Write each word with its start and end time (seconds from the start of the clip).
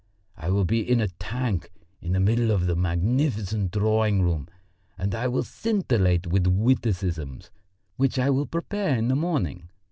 I 0.35 0.49
will 0.49 0.65
be 0.65 0.79
in 0.79 0.99
a 0.99 1.07
tank 1.09 1.69
in 2.01 2.13
the 2.13 2.19
middle 2.19 2.49
of 2.49 2.65
the 2.65 2.75
magnificent 2.75 3.69
drawing 3.69 4.23
room, 4.23 4.47
and 4.97 5.13
I 5.13 5.27
will 5.27 5.43
scintillate 5.43 6.25
with 6.25 6.47
witticisms 6.47 7.51
which 7.97 8.17
I 8.17 8.31
will 8.31 8.47
prepare 8.47 8.97
in 8.97 9.09
the 9.09 9.15
morning. 9.15 9.69